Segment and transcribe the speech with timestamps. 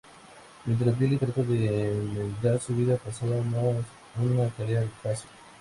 [0.65, 5.29] Mientras Billy trata de enmendar su vida pasada, no es una tarea fácil.